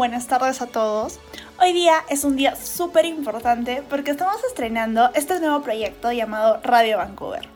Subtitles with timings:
[0.00, 1.20] Buenas tardes a todos.
[1.60, 6.96] Hoy día es un día súper importante porque estamos estrenando este nuevo proyecto llamado Radio
[6.96, 7.46] Vancouver.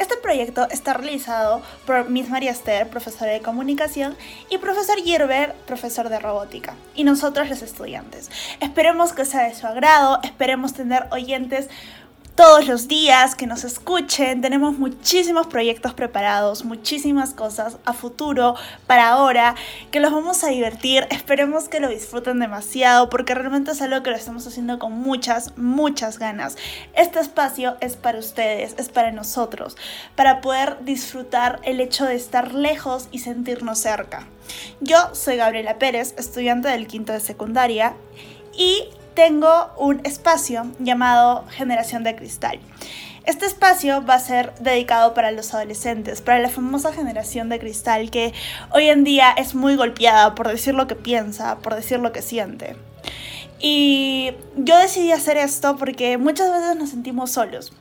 [0.00, 4.16] Este proyecto está realizado por Miss María Esther, profesora de comunicación,
[4.50, 8.32] y profesor Gilbert, profesor de robótica, y nosotros los estudiantes.
[8.58, 11.68] Esperemos que sea de su agrado, esperemos tener oyentes
[12.34, 14.40] todos los días, que nos escuchen.
[14.40, 18.54] Tenemos muchísimos proyectos preparados, muchísimas cosas a futuro,
[18.86, 19.54] para ahora,
[19.90, 21.06] que los vamos a divertir.
[21.10, 25.56] Esperemos que lo disfruten demasiado porque realmente es algo que lo estamos haciendo con muchas,
[25.56, 26.56] muchas ganas.
[26.94, 29.76] Este espacio es para ustedes, es para nosotros,
[30.16, 34.26] para poder disfrutar el hecho de estar lejos y sentirnos cerca.
[34.80, 37.94] Yo soy Gabriela Pérez, estudiante del quinto de secundaria
[38.56, 42.60] y tengo un espacio llamado Generación de Cristal.
[43.24, 48.10] Este espacio va a ser dedicado para los adolescentes, para la famosa generación de cristal
[48.10, 48.32] que
[48.70, 52.20] hoy en día es muy golpeada por decir lo que piensa, por decir lo que
[52.20, 52.74] siente.
[53.60, 57.72] Y yo decidí hacer esto porque muchas veces nos sentimos solos.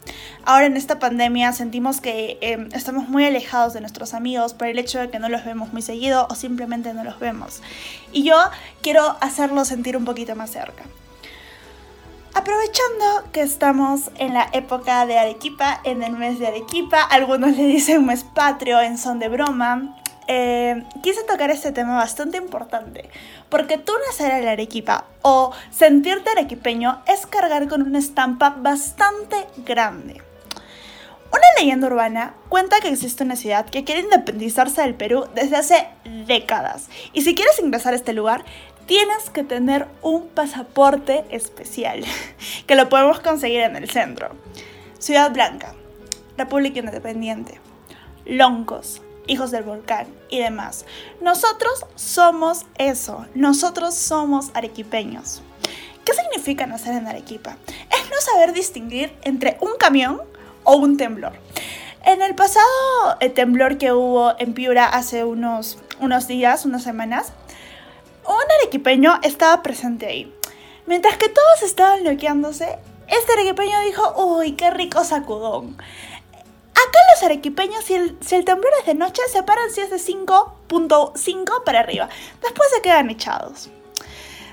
[0.45, 4.77] Ahora en esta pandemia sentimos que em, estamos muy alejados de nuestros amigos por el
[4.77, 7.63] hecho de que no los vemos muy seguido o simplemente no los vemos.
[8.11, 8.35] Y yo
[8.83, 10.83] quiero hacerlo sentir un poquito más cerca.
[12.33, 17.65] Aprovechando que estamos en la época de Arequipa, en el mes de Arequipa, algunos le
[17.65, 23.09] dicen mes patrio en son de broma, eh, quise tocar este tema bastante importante,
[23.49, 30.21] porque tú nacer en Arequipa o sentirte arequipeño es cargar con una estampa bastante grande.
[31.33, 35.87] Una leyenda urbana cuenta que existe una ciudad que quiere independizarse del Perú desde hace
[36.05, 38.45] décadas, y si quieres ingresar a este lugar,
[38.91, 42.03] tienes que tener un pasaporte especial,
[42.67, 44.31] que lo podemos conseguir en el centro.
[44.99, 45.73] Ciudad Blanca,
[46.37, 47.61] República Independiente,
[48.25, 50.85] Loncos, Hijos del Volcán y demás.
[51.21, 55.41] Nosotros somos eso, nosotros somos arequipeños.
[56.03, 57.55] ¿Qué significa nacer en Arequipa?
[57.67, 60.21] Es no saber distinguir entre un camión
[60.65, 61.31] o un temblor.
[62.03, 62.65] En el pasado
[63.21, 67.31] el temblor que hubo en Piura hace unos, unos días, unas semanas,
[68.27, 70.33] un arequipeño estaba presente ahí.
[70.85, 72.77] Mientras que todos estaban loqueándose,
[73.07, 75.77] este arequipeño dijo, uy, qué rico sacudón.
[76.71, 79.89] Acá los arequipeños, si el, si el temblor es de noche, se paran si es
[79.89, 82.09] de 5.5 para arriba.
[82.41, 83.69] Después se quedan echados.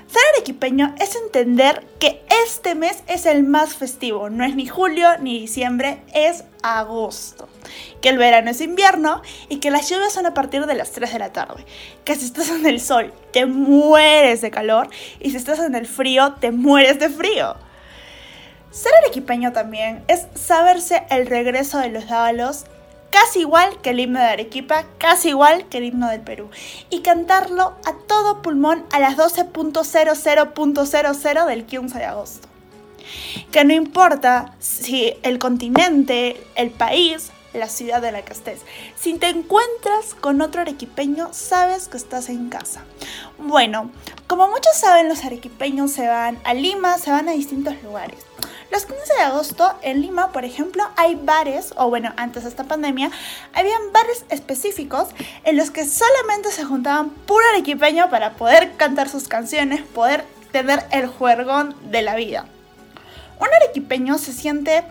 [0.07, 4.29] Ser arequipeño es entender que este mes es el más festivo.
[4.29, 7.47] No es ni julio ni diciembre, es agosto.
[8.01, 11.13] Que el verano es invierno y que las lluvias son a partir de las 3
[11.13, 11.65] de la tarde.
[12.03, 15.87] Que si estás en el sol te mueres de calor y si estás en el
[15.87, 17.55] frío te mueres de frío.
[18.71, 22.65] Ser arequipeño también es saberse el regreso de los dávalos
[23.09, 26.49] casi igual que el himno de Arequipa, casi igual que el himno del Perú,
[26.89, 32.47] y cantarlo a todo pulmón a las 12.00.00 del 15 de agosto.
[33.51, 38.61] Que no importa si el continente, el país, la ciudad de la que estés.
[38.95, 42.83] Si te encuentras con otro arequipeño, sabes que estás en casa.
[43.37, 43.91] Bueno,
[44.27, 48.19] como muchos saben, los arequipeños se van a Lima, se van a distintos lugares.
[48.71, 52.65] Los 15 de agosto en Lima, por ejemplo, hay bares, o bueno, antes de esta
[52.65, 53.09] pandemia,
[53.53, 55.07] habían bares específicos
[55.43, 60.85] en los que solamente se juntaban puro arequipeño para poder cantar sus canciones, poder tener
[60.91, 62.45] el juergón de la vida.
[63.39, 64.83] Un arequipeño se siente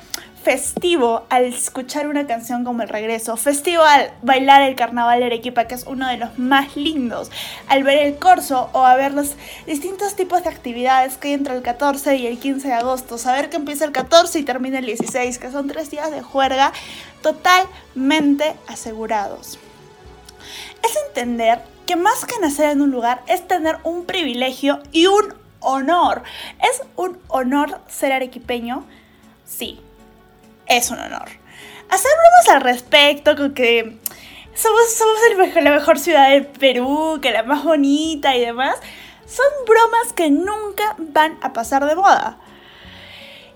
[0.43, 5.67] festivo al escuchar una canción como El Regreso, festivo al bailar el carnaval de Arequipa,
[5.67, 7.31] que es uno de los más lindos,
[7.69, 9.35] al ver el corso o a ver los
[9.67, 13.51] distintos tipos de actividades que hay entre el 14 y el 15 de agosto, saber
[13.51, 16.73] que empieza el 14 y termina el 16, que son tres días de juerga
[17.23, 19.59] totalmente asegurados.
[20.83, 25.35] Es entender que más que nacer en un lugar es tener un privilegio y un
[25.61, 26.23] honor.
[26.63, 28.85] ¿Es un honor ser arequipeño?
[29.45, 29.81] Sí,
[30.69, 31.29] es un honor.
[31.91, 33.99] Hacer bromas al respecto, con que
[34.55, 35.17] somos, somos
[35.63, 38.77] la mejor ciudad del Perú, que la más bonita y demás,
[39.27, 42.39] son bromas que nunca van a pasar de moda.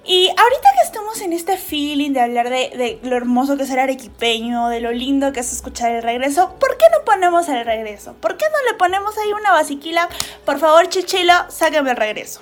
[0.04, 3.78] Y ahorita que estamos en este feeling de hablar de, lo hermoso que es el
[3.78, 8.14] arequipeño, de lo lindo que es escuchar el regreso, ¿por qué no ponemos el regreso?
[8.14, 10.08] ¿Por qué no le ponemos ahí una basiquila?
[10.44, 12.40] Por favor, Chichilo, sáqueme el regreso.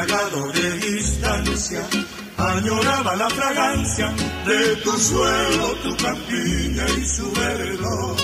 [0.00, 1.86] Embriagado de distancia,
[2.38, 4.10] añoraba la fragancia
[4.46, 8.16] de tu suelo, tu campiña y su verdor.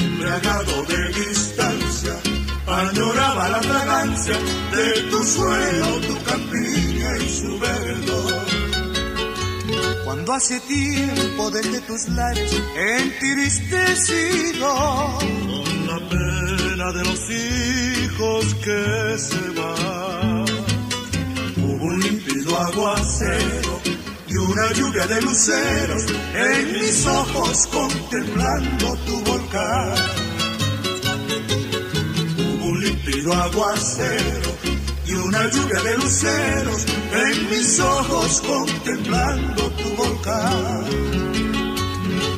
[0.00, 2.12] Embriagado de distancia,
[2.66, 4.36] añoraba la fragancia
[4.70, 8.44] de tu suelo, tu campiña y su verdor.
[10.04, 14.68] Cuando hace tiempo desde tus lares entristecido
[15.18, 17.87] con la pena de los hijos
[18.64, 20.44] que se van.
[21.56, 23.80] Hubo un límpido aguacero
[24.28, 29.94] y una lluvia de luceros en mis ojos contemplando tu volcán.
[32.38, 34.50] Hubo un límpido aguacero
[35.06, 40.84] y una lluvia de luceros en mis ojos contemplando tu volcán.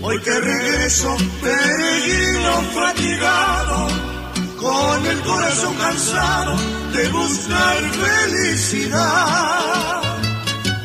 [0.03, 4.20] Hoy que regreso, peregrino fatigado,
[4.61, 6.55] con el corazón cansado
[6.93, 10.03] de buscar felicidad.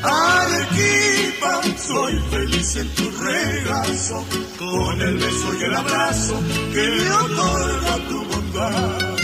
[0.03, 4.25] Arequipa, soy feliz en tu regazo,
[4.57, 6.41] con el beso y el abrazo
[6.73, 9.15] que me otorga tu bondad.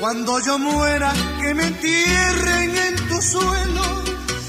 [0.00, 4.02] Cuando yo muera, que me entierren en tu suelo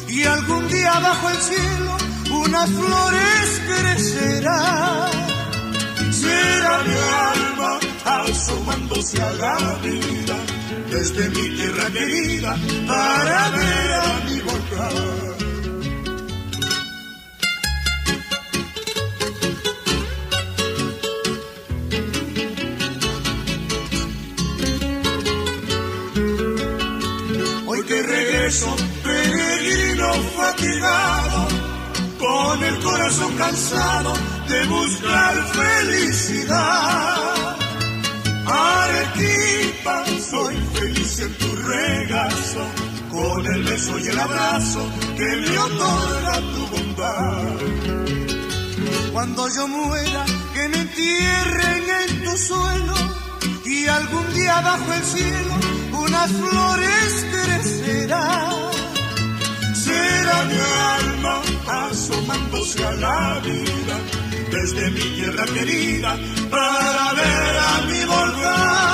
[0.07, 1.97] y algún día bajo el cielo
[2.31, 5.18] unas flores crecerán.
[6.19, 6.95] Será mi
[7.31, 10.35] alma asomándose a la vida
[10.89, 12.57] desde mi tierra querida
[12.87, 15.29] para ver a mi volcán.
[27.65, 31.47] Hoy que regreso, peregrino fatigado,
[32.19, 37.55] con el corazón cansado de buscar felicidad.
[38.47, 42.63] Arequipa, soy feliz en tu regazo,
[43.11, 44.81] con el beso y el abrazo
[45.17, 47.57] que me otorga tu bondad.
[49.13, 52.95] Cuando yo muera, que me entierren en tu suelo
[53.65, 55.53] y algún día bajo el cielo
[55.91, 58.55] unas flores crecerán.
[59.75, 60.59] Será mi
[60.97, 64.18] alma asomándose a la vida
[64.51, 66.17] desde mi tierra querida
[66.49, 68.89] para ver a mi volcán.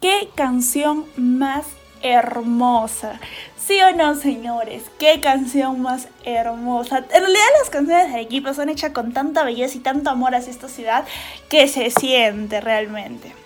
[0.00, 1.66] Qué canción más
[2.02, 3.20] hermosa.
[3.56, 4.82] ¿Sí o no, señores?
[4.98, 6.98] Qué canción más hermosa.
[6.98, 10.50] En realidad las canciones de Arequipa son hechas con tanta belleza y tanto amor hacia
[10.50, 11.06] esta ciudad
[11.48, 13.43] que se siente realmente.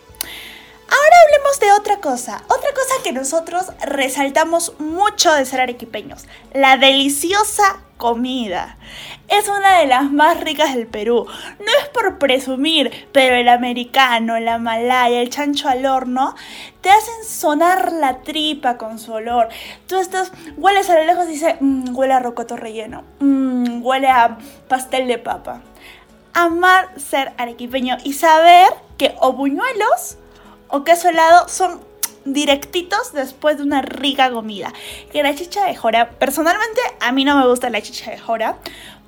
[1.08, 6.76] Ahora hablemos de otra cosa, otra cosa que nosotros resaltamos mucho de ser arequipeños, la
[6.76, 8.76] deliciosa comida.
[9.28, 11.26] Es una de las más ricas del Perú.
[11.60, 16.34] No es por presumir, pero el americano, la malaya, el chancho al horno,
[16.82, 19.48] te hacen sonar la tripa con su olor.
[19.86, 24.08] Tú estás, hueles a lo lejos y dices, mmm, huele a rocoto relleno, mmm, huele
[24.08, 24.36] a
[24.68, 25.62] pastel de papa.
[26.34, 30.18] Amar ser arequipeño y saber que o buñuelos
[30.68, 31.80] o queso helado son
[32.24, 34.72] directitos después de una rica comida.
[35.12, 38.58] Que la chicha de jora, personalmente a mí no me gusta la chicha de jora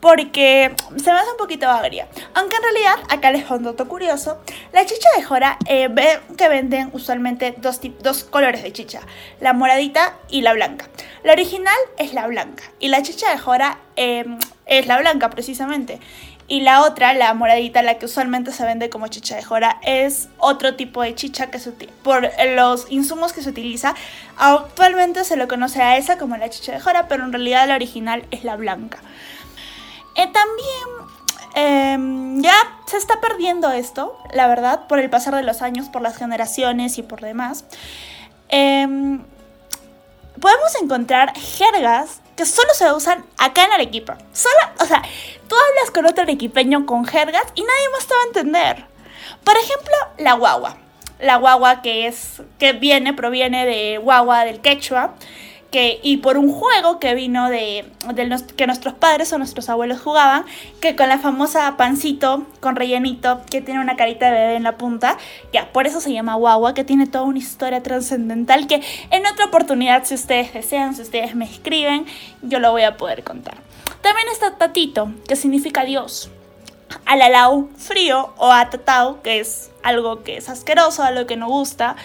[0.01, 2.09] porque se me hace un poquito agria.
[2.35, 4.39] Aunque en realidad, acá les pongo dato curioso,
[4.73, 9.01] la chicha de jora eh, ve que venden usualmente dos, dos colores de chicha,
[9.41, 10.89] la moradita y la blanca.
[11.23, 14.25] La original es la blanca y la chicha de jora eh,
[14.65, 16.01] es la blanca precisamente.
[16.51, 20.29] Y la otra, la moradita, la que usualmente se vende como chicha de jora, es
[20.37, 23.95] otro tipo de chicha que se por los insumos que se utiliza.
[24.37, 27.77] Actualmente se lo conoce a esa como la chicha de jora, pero en realidad la
[27.77, 28.99] original es la blanca.
[30.17, 31.07] Eh, también
[31.55, 32.55] eh, ya
[32.87, 36.99] se está perdiendo esto, la verdad, por el pasar de los años, por las generaciones
[36.99, 37.65] y por demás.
[38.49, 38.89] Eh,
[40.41, 44.17] podemos encontrar jergas que solo se usan acá en Arequipa.
[44.33, 45.03] Solo, o sea,
[45.47, 48.85] tú hablas con otro arequipeño con jergas y nadie más te va a entender.
[49.45, 50.79] Por ejemplo, la guagua.
[51.19, 55.17] La guagua que es que viene proviene de guagua del quechua
[55.71, 57.85] que, y por un juego que vino de,
[58.15, 60.45] de, que nuestros padres o nuestros abuelos jugaban,
[60.81, 64.77] que con la famosa pancito con rellenito que tiene una carita de bebé en la
[64.77, 65.17] punta,
[65.53, 69.47] ya, por eso se llama guagua, que tiene toda una historia trascendental que en otra
[69.47, 72.07] oportunidad, si ustedes desean, si ustedes me escriben,
[72.43, 73.59] yo lo voy a poder contar.
[74.03, 76.31] También está tatito, que significa Dios.
[77.05, 81.97] Alalau, frío, o atatau, que es algo que es asqueroso, algo que no gusta.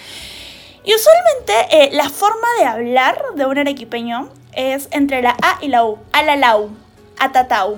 [0.85, 5.67] Y usualmente eh, la forma de hablar de un arequipeño es entre la A y
[5.67, 5.99] la U.
[6.11, 6.69] Alalau,
[7.17, 7.77] atatau.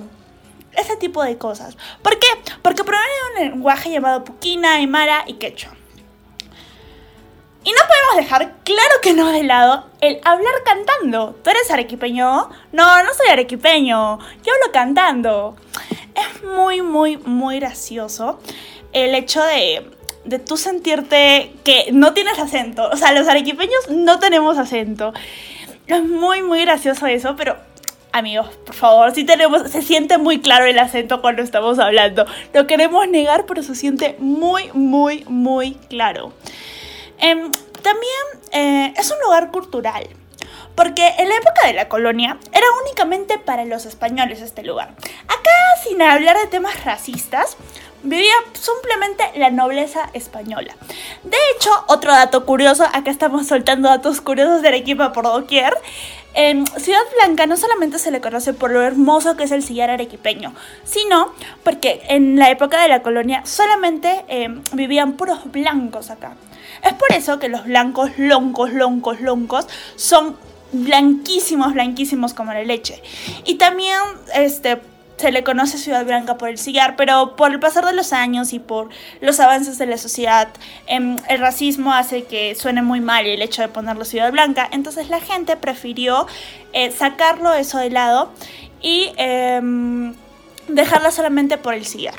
[0.72, 1.76] Ese tipo de cosas.
[2.02, 2.28] ¿Por qué?
[2.62, 5.72] Porque proviene de un lenguaje llamado Puquina, Aymara y Quechua.
[7.64, 11.34] Y no podemos dejar claro que no de lado el hablar cantando.
[11.42, 12.50] ¿Tú eres arequipeño?
[12.72, 14.18] No, no soy arequipeño.
[14.18, 15.56] Yo hablo cantando.
[16.14, 18.38] Es muy, muy, muy gracioso
[18.92, 19.90] el hecho de,
[20.24, 22.88] de tú sentirte que no tienes acento.
[22.90, 25.12] O sea, los arequipeños no tenemos acento.
[25.86, 27.56] Es muy, muy gracioso eso, pero
[28.12, 32.26] amigos, por favor, si tenemos, se siente muy claro el acento cuando estamos hablando.
[32.52, 36.32] Lo queremos negar, pero se siente muy, muy, muy claro.
[37.18, 37.50] Em,
[37.82, 38.22] también
[38.52, 40.08] eh, es un lugar cultural,
[40.74, 44.90] porque en la época de la colonia era únicamente para los españoles este lugar.
[45.24, 45.50] Acá,
[45.82, 47.56] sin hablar de temas racistas,
[48.02, 50.74] vivía simplemente la nobleza española.
[51.24, 55.74] De hecho, otro dato curioso, acá estamos soltando datos curiosos de Arequipa por doquier.
[56.34, 59.90] En Ciudad Blanca no solamente se le conoce por lo hermoso que es el sillar
[59.90, 60.54] arequipeño,
[60.84, 61.32] sino
[61.64, 66.36] porque en la época de la colonia solamente em, vivían puros blancos acá.
[66.84, 69.66] Es por eso que los blancos loncos, loncos, loncos
[69.96, 70.36] son
[70.70, 73.02] blanquísimos, blanquísimos como la leche.
[73.44, 73.98] Y también
[74.34, 74.80] este,
[75.18, 78.52] se le conoce Ciudad Blanca por el cigar, pero por el pasar de los años
[78.52, 78.88] y por
[79.20, 80.48] los avances de la sociedad,
[80.86, 84.68] em, el racismo hace que suene muy mal el hecho de ponerlo Ciudad Blanca.
[84.70, 86.26] Entonces la gente prefirió
[86.72, 88.32] eh, sacarlo eso de lado
[88.80, 90.14] y em,
[90.68, 92.14] dejarla solamente por el cigar.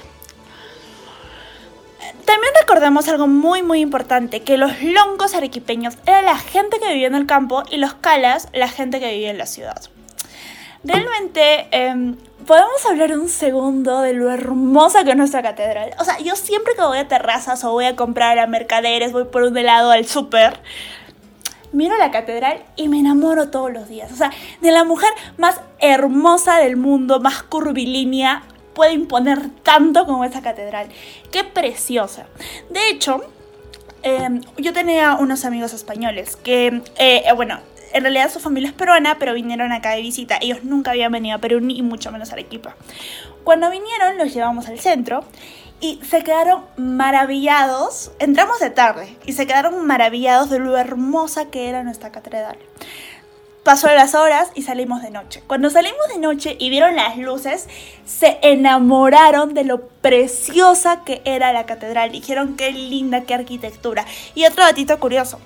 [2.26, 7.08] También recordemos algo muy muy importante, que los loncos arequipeños era la gente que vivía
[7.08, 9.90] en el campo y los calas la gente que vivía en la ciudad.
[10.84, 15.92] Realmente em, podemos hablar un segundo de lo hermosa que es nuestra catedral.
[16.00, 19.26] O sea, yo siempre que voy a terrazas o voy a comprar a mercaderes, voy
[19.26, 20.60] por un helado al súper,
[21.72, 24.12] miro la catedral y me enamoro todos los días.
[24.12, 24.32] O sea,
[24.62, 28.44] de la mujer más hermosa del mundo, más curvilínea,
[28.74, 30.88] puede imponer tanto como esa catedral.
[31.32, 32.28] Qué preciosa.
[32.70, 33.22] De hecho,
[34.04, 37.60] em, yo tenía unos amigos españoles que, eh, bueno,
[37.94, 40.38] en realidad su familia es peruana, pero vinieron acá de visita.
[40.42, 42.76] Ellos nunca habían venido a Perú ni mucho menos a Arequipa.
[43.44, 45.24] Cuando vinieron, los llevamos al centro
[45.82, 48.12] y se quedaron maravillados.
[48.20, 52.58] Entramos de tarde y se quedaron maravillados de lo hermosa que era nuestra catedral.
[53.64, 55.44] Pasó las horas y salimos de noche.
[55.46, 57.68] Cuando salimos de noche y vieron las luces,
[58.06, 62.12] se enamoraron de lo preciosa que era la catedral.
[62.12, 64.06] Dijeron qué linda, qué arquitectura.
[64.34, 65.40] Y otro datito curioso.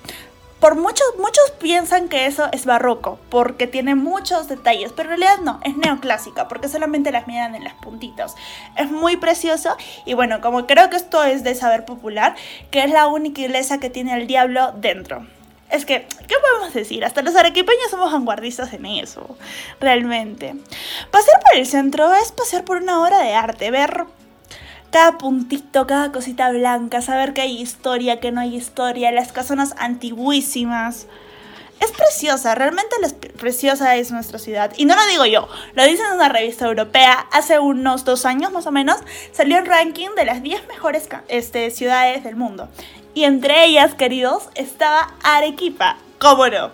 [0.64, 5.42] Por muchos, muchos piensan que eso es barroco, porque tiene muchos detalles, pero en realidad
[5.42, 8.34] no, es neoclásica, porque solamente las miran en las puntitas.
[8.74, 12.34] Es muy precioso y bueno, como creo que esto es de saber popular,
[12.70, 15.26] que es la única iglesia que tiene al diablo dentro.
[15.70, 17.04] Es que, ¿qué podemos decir?
[17.04, 19.36] Hasta los arequipeños somos vanguardistas en eso,
[19.80, 20.54] realmente.
[21.10, 24.06] Pasear por el centro es pasear por una obra de arte, ver
[24.94, 29.74] cada puntito, cada cosita blanca, saber que hay historia, que no hay historia, las casonas
[29.76, 31.08] antiguísimas.
[31.80, 32.94] Es preciosa, realmente
[33.36, 34.72] preciosa es nuestra ciudad.
[34.76, 37.26] Y no lo digo yo, lo dicen en una revista europea.
[37.32, 38.98] Hace unos dos años más o menos
[39.32, 42.68] salió el ranking de las 10 mejores este, ciudades del mundo.
[43.14, 45.96] Y entre ellas, queridos, estaba Arequipa.
[46.24, 46.70] ¿Cómo no?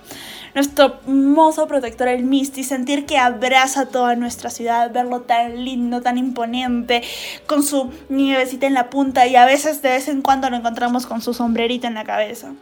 [0.55, 6.19] Nuestro hermoso protector, el Misty, sentir que abraza toda nuestra ciudad, verlo tan lindo, tan
[6.19, 7.03] imponente,
[7.49, 11.05] con su nievecita en la punta y a veces de vez en cuando lo encontramos
[11.05, 12.53] con su sombrerito en la cabeza.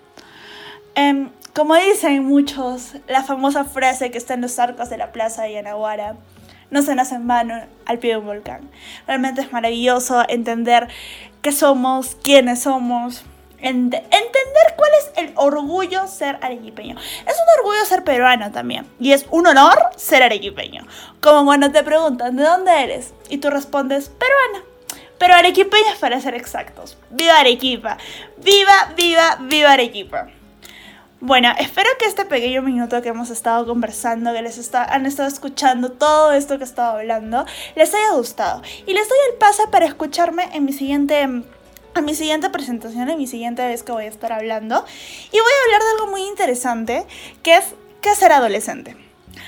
[0.95, 5.42] Em, como dicen muchos, la famosa frase que está en los arcos de la plaza
[5.42, 6.16] de Yanaguara,
[6.71, 7.54] no se nace en vano
[7.85, 8.62] al pie de un volcán.
[9.07, 10.88] Realmente es maravilloso entender
[11.42, 13.25] qué somos, quiénes somos,
[13.60, 16.96] entender cuál es el orgullo ser arequipeño.
[16.96, 18.86] Es un orgullo ser peruano también.
[19.00, 20.86] Y es un honor ser arequipeño.
[21.20, 23.12] Como cuando te preguntan, ¿de dónde eres?
[23.28, 24.64] Y tú respondes, peruana.
[25.18, 26.96] Pero arequipeños para ser exactos.
[27.10, 27.98] ¡Viva Arequipa!
[28.36, 30.28] ¡Viva, viva, viva Arequipa!
[31.20, 35.90] Bueno, espero que este pequeño minuto que hemos estado conversando, que les han estado escuchando
[35.90, 38.62] todo esto que he estado hablando, les haya gustado.
[38.86, 41.26] Y les doy el pase para escucharme en mi siguiente
[41.99, 44.85] a mi siguiente presentación, en mi siguiente vez que voy a estar hablando.
[45.31, 47.05] Y voy a hablar de algo muy interesante,
[47.43, 47.64] que es
[48.00, 48.97] qué ser adolescente.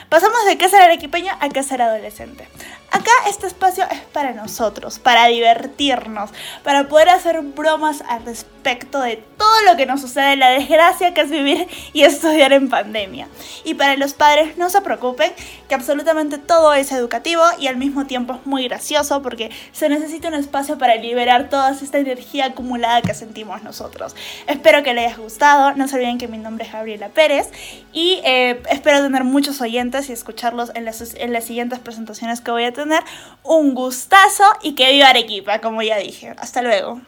[0.09, 2.49] Pasamos de qué ser arequipeño a qué ser adolescente.
[2.91, 6.31] Acá este espacio es para nosotros, para divertirnos,
[6.65, 11.15] para poder hacer bromas al respecto respecto de todo lo que nos sucede, la desgracia
[11.15, 13.27] que es vivir y estudiar en pandemia.
[13.65, 15.33] Y para los padres no se preocupen,
[15.67, 20.29] que absolutamente todo es educativo y al mismo tiempo es muy gracioso porque se necesita
[20.29, 24.15] un espacio para liberar toda esta energía acumulada que sentimos nosotros.
[24.47, 27.49] Espero que les haya gustado, no se olviden que mi nombre es Gabriela Pérez
[27.95, 32.51] y eh, espero tener muchos oyentes y escucharlos en las, en las siguientes presentaciones que
[32.51, 33.03] voy a tener.
[33.43, 36.35] Un gustazo y que viva Arequipa, como ya dije.
[36.39, 37.01] Hasta luego.